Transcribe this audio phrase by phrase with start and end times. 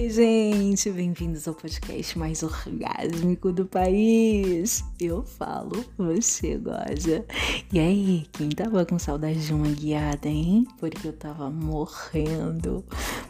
[0.00, 4.82] Oi, gente, bem-vindos ao podcast mais orgásmico do país.
[4.98, 7.22] Eu falo, você goza.
[7.70, 10.66] E aí, quem tava com saudade de uma guiada, hein?
[10.78, 12.82] Porque eu tava morrendo.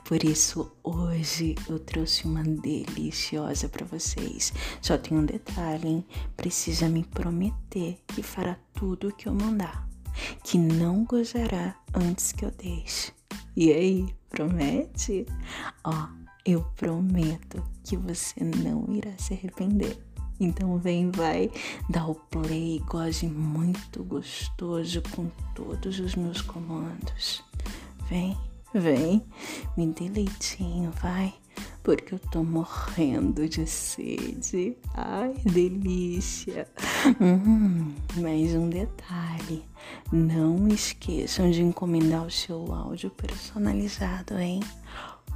[0.05, 4.53] Por isso, hoje eu trouxe uma deliciosa para vocês.
[4.81, 6.05] Só tem um detalhe, hein?
[6.37, 9.89] Precisa me prometer que fará tudo o que eu mandar,
[10.45, 13.13] que não gozará antes que eu deixe.
[13.57, 15.27] E aí, promete?
[15.83, 19.99] Ó, eu prometo que você não irá se arrepender.
[20.39, 21.51] Então vem, vai,
[21.89, 27.45] dá o play, goze muito gostoso com todos os meus comandos.
[28.09, 28.37] Vem,
[28.75, 29.23] vem,
[29.77, 31.35] me dê leitinho, vai,
[31.83, 34.77] porque eu tô morrendo de sede.
[34.95, 36.67] Ai, delícia.
[37.21, 39.63] Hum, mais um detalhe,
[40.11, 44.61] não esqueçam de encomendar o seu áudio personalizado, hein?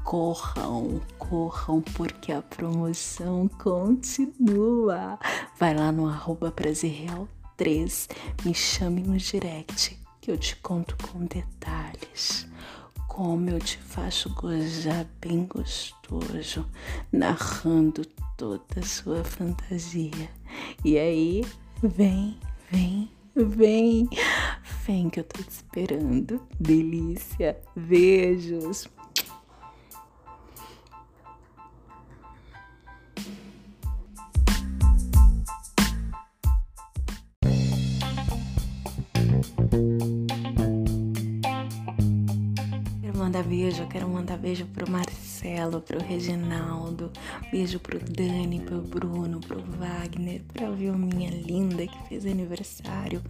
[0.05, 5.19] Corram, corram, porque a promoção continua.
[5.59, 6.53] Vai lá no arroba
[6.83, 8.09] Real 3,
[8.45, 12.47] me chame no direct que eu te conto com detalhes.
[13.09, 16.67] Como eu te faço gozar bem gostoso,
[17.11, 18.05] narrando
[18.37, 20.31] toda a sua fantasia.
[20.85, 21.45] E aí,
[21.83, 22.39] vem,
[22.71, 24.09] vem, vem,
[24.85, 26.41] vem que eu tô te esperando.
[26.59, 28.89] Delícia, beijos.
[43.25, 47.11] Mandar beijo, eu quero mandar beijo pro Marcelo, pro Reginaldo,
[47.51, 53.23] beijo pro Dani, pro Bruno, pro Wagner, pra Vilminha linda que fez aniversário,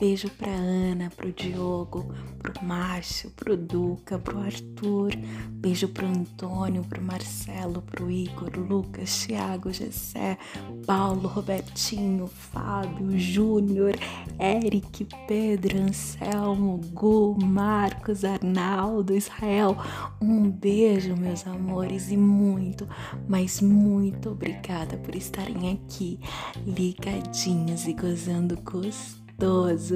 [0.00, 5.12] beijo pra Ana, pro Diogo, pro Márcio, pro Duca, pro Arthur,
[5.50, 10.38] beijo pro Antônio, pro Marcelo, pro Igor, Lucas, Thiago, Gessé,
[10.86, 13.94] Paulo, Robertinho, Fábio, Júnior,
[14.38, 19.76] Eric, Pedro, Anselmo, Gu, Marcos, Arnaldo, Israel.
[20.18, 22.88] Um beijo, meus amores, e muito,
[23.28, 26.18] mas muito obrigada por estarem aqui,
[26.66, 29.19] ligadinhos e gozando gostoso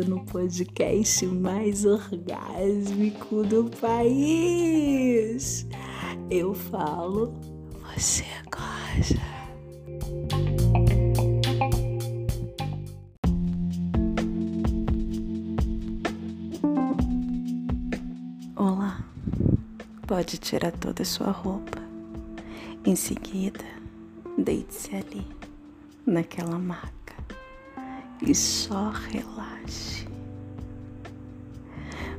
[0.06, 5.66] no podcast mais orgásmico do país.
[6.30, 7.34] Eu falo,
[7.94, 9.34] você gosta.
[20.14, 21.82] Pode tirar toda a sua roupa.
[22.84, 23.64] Em seguida,
[24.38, 25.26] deite-se ali,
[26.06, 27.03] naquela maca,
[28.22, 30.06] e só relaxe.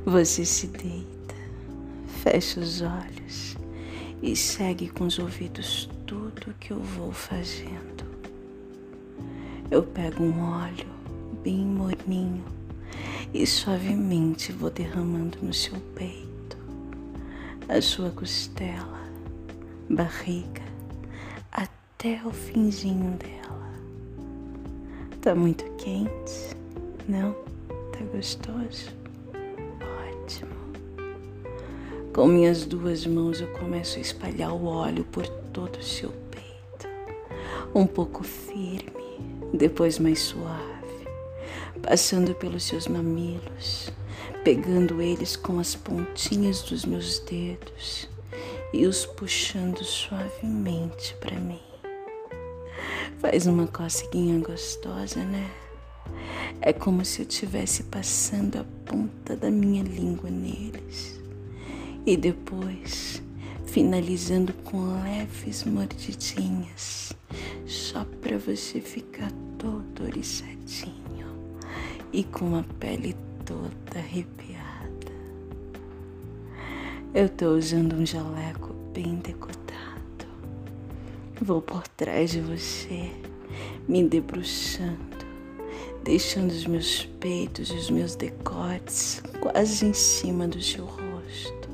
[0.04, 1.34] Você se deita,
[2.22, 3.56] fecha os olhos
[4.22, 8.04] e segue com os ouvidos tudo que eu vou fazendo.
[9.70, 10.86] Eu pego um óleo
[11.42, 12.44] bem morninho
[13.34, 16.26] e suavemente vou derramando no seu peito
[17.68, 19.00] a sua costela,
[19.90, 20.62] barriga,
[21.50, 23.75] até o finzinho dela.
[25.26, 26.56] Tá muito quente?
[27.08, 27.32] Não?
[27.90, 28.92] Tá gostoso?
[30.22, 30.52] Ótimo.
[32.14, 36.86] Com minhas duas mãos eu começo a espalhar o óleo por todo o seu peito.
[37.74, 39.18] Um pouco firme,
[39.52, 41.08] depois mais suave,
[41.82, 43.90] passando pelos seus mamilos
[44.44, 48.08] pegando eles com as pontinhas dos meus dedos
[48.72, 51.75] e os puxando suavemente para mim.
[53.18, 55.50] Faz uma coceguinha gostosa, né?
[56.60, 61.18] É como se eu estivesse passando a ponta da minha língua neles.
[62.04, 63.22] E depois,
[63.64, 67.12] finalizando com leves mordidinhas,
[67.66, 71.26] só para você ficar todo oriçadinho
[72.12, 74.56] e com a pele toda arrepiada.
[77.14, 79.65] Eu tô usando um jaleco bem decotado.
[81.40, 83.10] Vou por trás de você,
[83.88, 84.96] me debruçando,
[86.02, 91.68] deixando os meus peitos e os meus decotes quase em cima do seu rosto.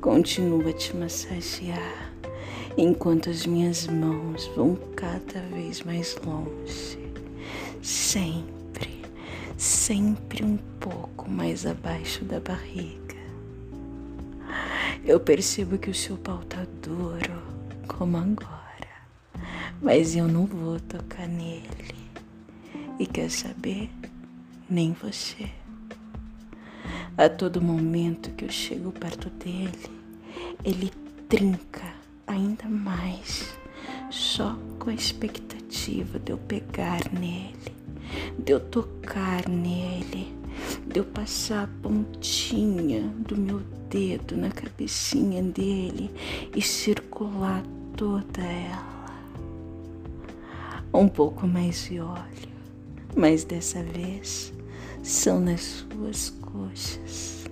[0.00, 2.12] Continua a te massagear
[2.76, 6.98] enquanto as minhas mãos vão cada vez mais longe,
[7.82, 9.00] sempre
[9.60, 12.98] sempre um pouco mais abaixo da barriga.
[15.04, 17.42] Eu percebo que o seu pau tá duro,
[17.90, 18.88] como agora,
[19.82, 21.94] mas eu não vou tocar nele.
[22.98, 23.90] E quer saber?
[24.68, 25.50] Nem você.
[27.18, 29.90] A todo momento que eu chego perto dele,
[30.64, 30.90] ele
[31.28, 31.92] trinca
[32.26, 33.52] ainda mais,
[34.08, 37.74] só com a expectativa de eu pegar nele,
[38.38, 40.32] de eu tocar nele,
[40.86, 43.60] de eu passar a pontinha do meu
[43.90, 46.10] dedo na cabecinha dele
[46.54, 47.62] e circular
[47.96, 48.90] toda ela.
[50.92, 52.50] Um pouco mais de óleo,
[53.16, 54.52] mas dessa vez
[55.02, 57.44] são nas suas coxas.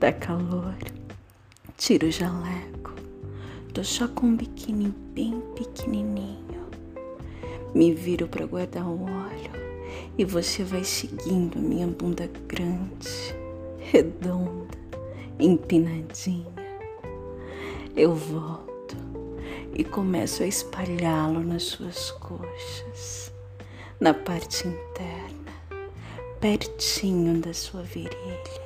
[0.00, 0.74] Dá calor,
[1.76, 2.92] tiro o jaleco,
[3.72, 6.64] tô só com um biquíni bem pequenininho.
[7.74, 9.52] Me viro para guardar o óleo
[10.18, 13.34] e você vai seguindo minha bunda grande,
[13.78, 14.76] redonda,
[15.38, 16.52] empinadinha.
[17.96, 18.63] Eu volto
[19.74, 23.32] e começo a espalhá-lo nas suas coxas,
[24.00, 25.34] na parte interna
[26.44, 28.60] pertinho da sua virilha.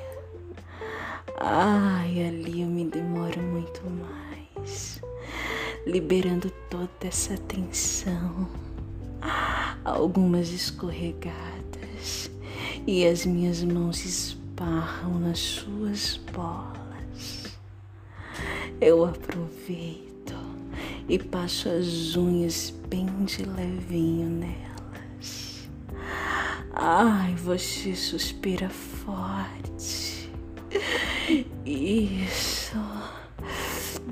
[1.37, 5.01] Ai, ali eu me demoro muito mais,
[5.87, 8.49] liberando toda essa tensão.
[9.85, 12.29] Algumas escorregadas
[12.85, 17.45] e as minhas mãos esbarram nas suas bolas.
[18.81, 20.08] Eu aproveito
[21.09, 24.69] e passo as unhas bem de levinho nela
[26.81, 30.31] Ai, você suspira forte.
[31.65, 32.77] Isso.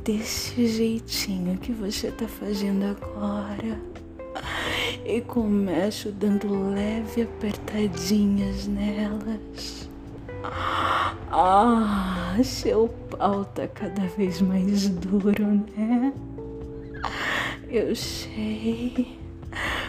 [0.04, 3.80] Desse jeitinho que você tá fazendo agora.
[5.06, 9.90] E começo dando leve apertadinhas nelas.
[11.32, 16.12] Ah, seu pau tá cada vez mais duro, né?
[17.70, 19.20] Eu sei.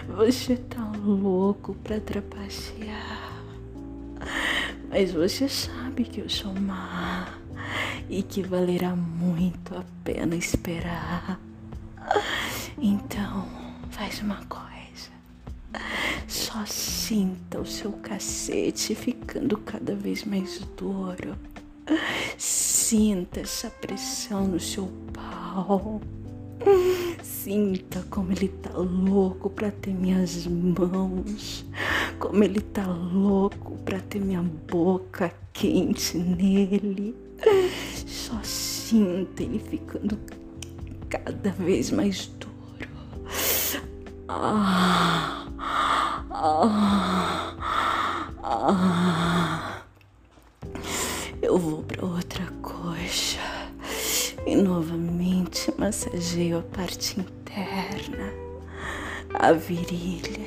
[0.08, 3.44] Você tá louco pra trapacear.
[4.88, 7.34] Mas você sabe que eu sou má
[8.08, 11.38] e que valerá muito a pena esperar.
[12.76, 13.46] Então,
[13.90, 15.10] faz uma coisa.
[16.26, 21.36] Só sinta o seu cacete ficando cada vez mais duro.
[22.36, 26.00] Sinta essa pressão no seu pau.
[27.48, 31.64] Sinta como ele tá louco pra ter minhas mãos,
[32.18, 37.16] como ele tá louco pra ter minha boca quente nele.
[38.06, 40.18] Só sinta ele ficando
[41.08, 42.52] cada vez mais duro.
[44.28, 45.48] Ah,
[46.28, 47.56] ah,
[48.42, 49.82] ah.
[51.40, 52.04] Eu vou pra
[55.78, 58.32] massageio a parte interna,
[59.32, 60.44] a virilha,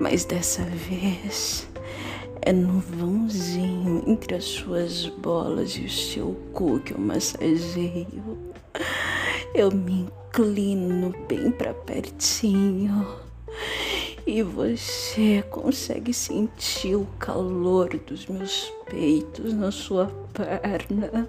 [0.00, 1.68] mas dessa vez
[2.40, 8.52] é no vãozinho entre as suas bolas e o seu cu que eu massageio.
[9.54, 13.06] Eu me inclino bem para pertinho
[14.26, 21.28] e você consegue sentir o calor dos meus peitos na sua perna.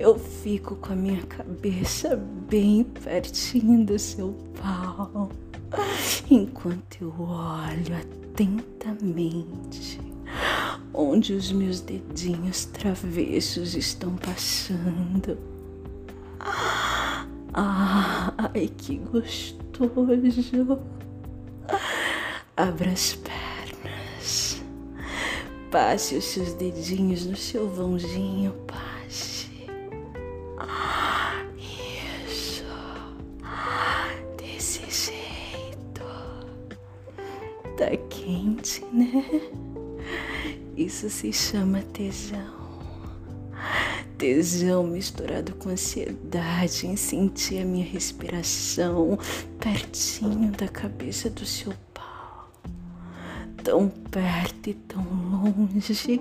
[0.00, 2.16] Eu fico com a minha cabeça
[2.48, 5.28] bem pertinho do seu pau,
[6.30, 7.94] enquanto eu olho
[8.32, 10.00] atentamente
[10.94, 15.36] onde os meus dedinhos travessos estão passando.
[17.52, 20.80] Ai, que gostoso!
[22.56, 24.62] Abra as pernas,
[25.70, 28.54] passe os seus dedinhos no seu vãozinho,
[30.66, 31.00] pai.
[37.80, 39.24] Tá quente, né?
[40.76, 42.60] Isso se chama tesão.
[44.18, 49.18] Tesão misturado com ansiedade em sentir a minha respiração
[49.58, 52.52] pertinho da cabeça do seu pau.
[53.64, 56.20] Tão perto e tão longe.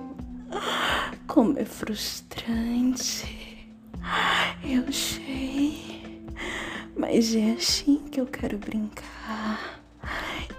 [1.28, 3.39] Como é frustrante.
[7.12, 9.82] Mas é assim que eu quero brincar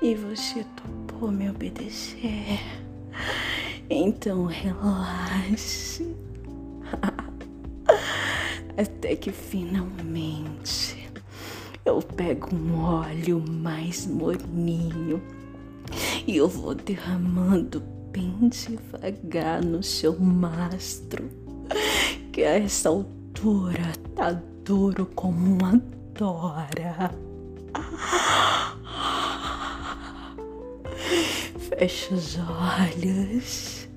[0.03, 2.59] e você topou me obedecer.
[3.89, 6.13] Então relaxe.
[8.77, 11.09] Até que finalmente
[11.85, 15.23] eu pego um óleo mais morninho
[16.27, 17.81] e eu vou derramando
[18.11, 21.31] bem devagar no seu mastro,
[22.33, 24.33] que a essa altura tá
[24.65, 27.11] duro como uma dora.
[31.59, 33.89] Fecha os olhos.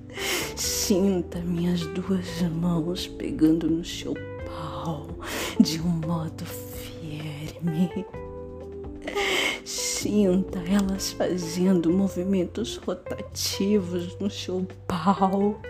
[0.56, 4.14] Sinta minhas duas mãos pegando no seu
[4.46, 5.06] pau
[5.60, 8.06] de um modo firme.
[9.66, 15.60] Sinta elas fazendo movimentos rotativos no seu pau,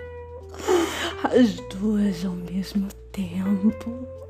[1.24, 4.23] as duas ao mesmo tempo.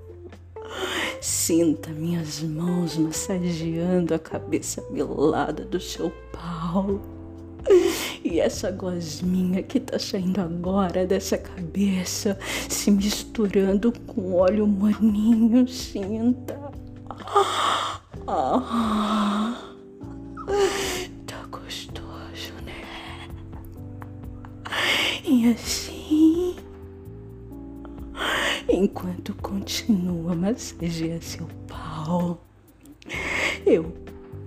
[1.24, 7.00] Sinta minhas mãos massageando a cabeça melada do seu pau.
[8.22, 12.38] E essa gosminha que tá saindo agora dessa cabeça,
[12.68, 16.60] se misturando com óleo maninho, sinta.
[18.28, 19.58] Ah,
[21.26, 22.84] tá gostoso, né?
[25.24, 25.83] E assim,
[28.94, 32.40] enquanto continua a massagear seu pau,
[33.66, 33.92] eu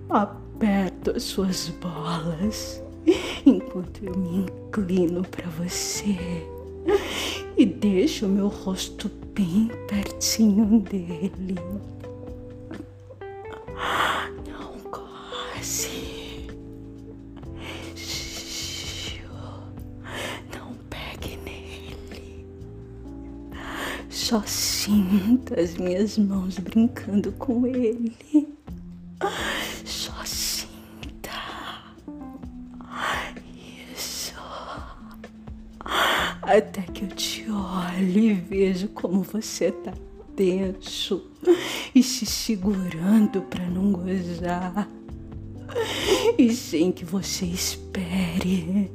[0.08, 2.82] aperto as suas bolas
[3.44, 6.16] enquanto eu me inclino para você
[7.58, 11.58] e deixo meu rosto bem pertinho dele.
[24.28, 28.14] Só sinta as minhas mãos brincando com ele.
[36.42, 39.94] até que eu te olho e vejo como você tá
[40.36, 41.22] tenso
[41.94, 44.86] e se segurando para não gozar.
[46.36, 48.90] E sem que você espere,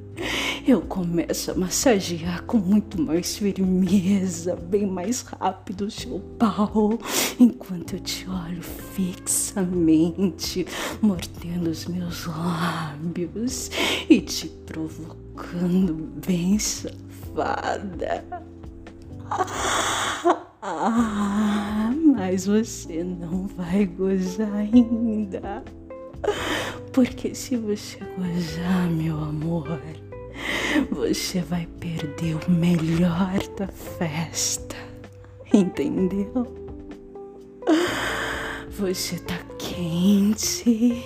[0.65, 6.97] eu começo a massagear com muito mais firmeza, bem mais rápido o seu pau,
[7.37, 10.65] enquanto eu te olho fixamente,
[11.01, 13.69] mordendo os meus lábios
[14.09, 18.23] e te provocando bem safada.
[20.61, 25.61] Ah, mas você não vai gozar ainda.
[26.93, 29.67] Porque se você gozar, meu amor,
[30.91, 34.75] você vai perder o melhor da festa.
[35.53, 36.47] Entendeu?
[38.71, 41.03] Você tá quente.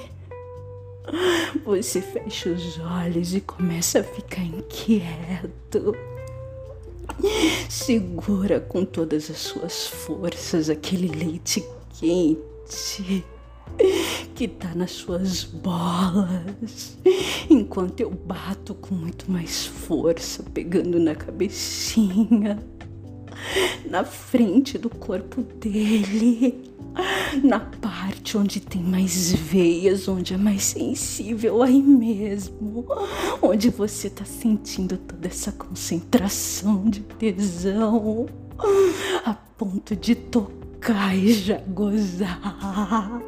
[1.63, 5.95] Você fecha os olhos e começa a ficar inquieto.
[7.69, 11.63] Segura com todas as suas forças aquele leite
[11.99, 13.25] quente
[14.37, 16.95] que tá nas suas bolas,
[17.49, 22.63] enquanto eu bato com muito mais força, pegando na cabecinha,
[23.89, 26.71] na frente do corpo dele,
[27.43, 32.85] na parte onde tem mais veias, onde é mais sensível aí mesmo,
[33.41, 38.27] onde você tá sentindo toda essa concentração de tesão,
[39.25, 43.19] a ponto de tocar e já gozar.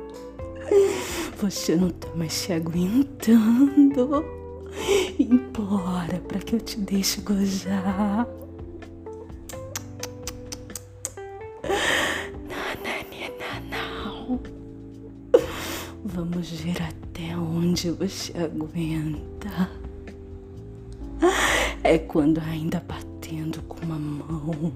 [1.38, 4.26] Você não tá mais se aguentando.
[5.18, 8.28] Implora para que eu te deixe gozar.
[13.70, 14.40] Não.
[16.04, 19.70] Vamos ver até onde você aguenta.
[21.84, 24.72] É quando ainda batendo com uma mão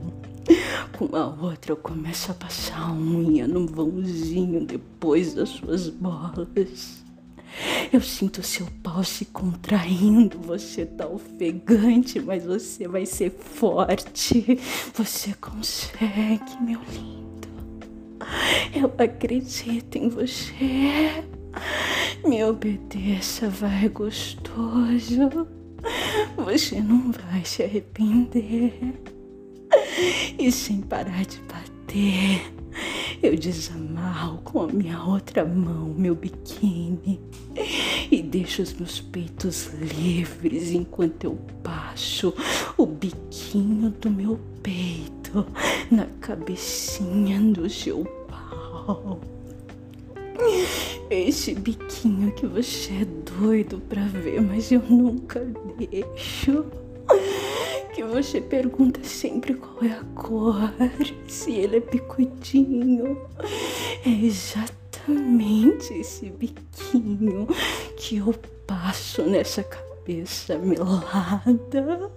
[0.97, 7.03] com a outra eu começo a passar a unha no vãozinho depois das suas bolas.
[7.91, 10.39] Eu sinto seu pau se contraindo.
[10.39, 14.59] Você tá ofegante, mas você vai ser forte.
[14.93, 17.47] Você consegue, meu lindo.
[18.73, 21.23] Eu acredito em você.
[22.25, 25.47] Me obedeça, vai gostoso.
[26.37, 29.12] Você não vai se arrepender.
[30.37, 32.53] E sem parar de bater,
[33.21, 37.19] eu desamarro com a minha outra mão meu biquíni
[38.11, 42.33] e deixo os meus peitos livres enquanto eu baixo
[42.77, 45.45] o biquinho do meu peito
[45.89, 49.19] na cabecinha do seu pau.
[51.09, 53.05] Esse biquinho que você é
[53.39, 55.39] doido pra ver, mas eu nunca
[55.77, 56.65] deixo
[58.13, 60.71] você pergunta sempre qual é a cor,
[61.27, 63.17] se ele é picudinho.
[64.05, 67.47] É exatamente esse biquinho
[67.97, 68.35] que eu
[68.67, 72.11] passo nessa cabeça melada.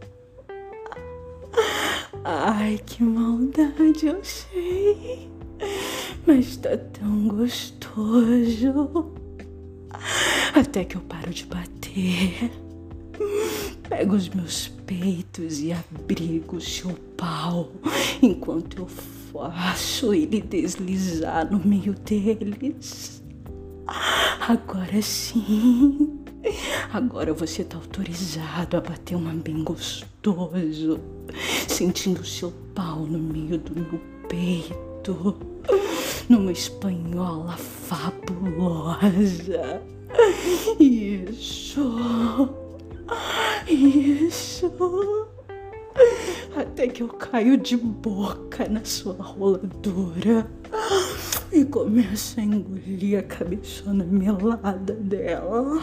[2.23, 5.31] Ai, que maldade, eu sei.
[6.27, 9.15] Mas tá tão gostoso.
[10.55, 12.66] Até que eu paro de bater
[13.89, 17.71] Pega os meus peitos e abrigo seu pau
[18.21, 23.23] enquanto eu faço ele deslizar no meio deles.
[24.41, 26.21] Agora sim.
[26.93, 31.01] Agora você tá autorizado a bater uma bem gostoso,
[31.69, 35.37] sentindo seu pau no meio do meu peito,
[36.29, 38.21] numa espanhola fabulosa.
[40.79, 41.83] Isso.
[43.67, 44.71] Isso.
[46.57, 50.49] Até que eu caio de boca na sua roladura
[51.53, 55.83] e começo a engolir a cabeçona melada dela.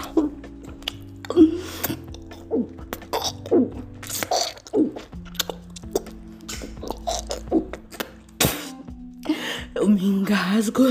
[9.76, 10.84] Eu me engasgo.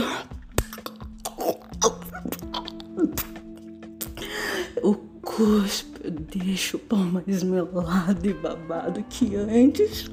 [5.24, 5.91] Cuspo,
[6.38, 10.10] deixo o pão mais melado e babado que antes.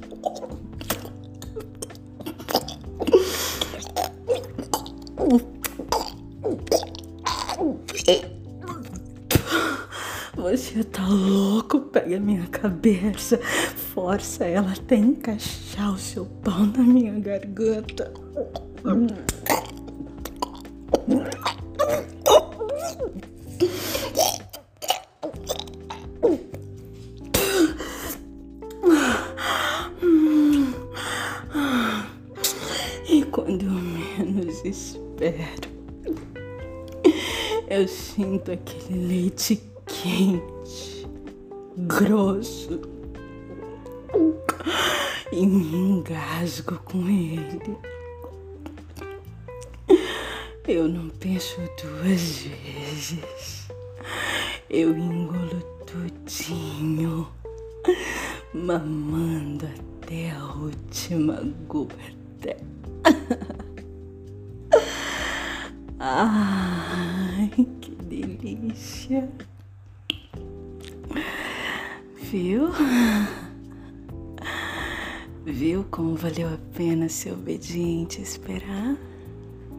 [10.35, 11.79] Você tá louco?
[11.81, 13.37] Pega minha cabeça,
[13.93, 18.11] força ela até encaixar o seu pau na minha garganta.
[34.59, 35.69] Menos espero,
[37.69, 41.07] eu sinto aquele leite quente,
[41.77, 42.81] grosso,
[45.31, 47.77] e me engasgo com ele.
[50.67, 53.67] Eu não penso duas vezes.
[54.69, 57.27] Eu engolo tudinho,
[58.53, 62.55] mamando até a última gota.
[66.01, 69.29] Ai, que delícia.
[72.21, 72.69] Viu?
[75.45, 78.95] Viu como valeu a pena ser obediente e esperar?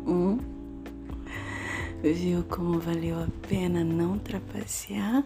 [0.06, 0.38] Hum?
[2.02, 5.24] Viu como valeu a pena não trapacear?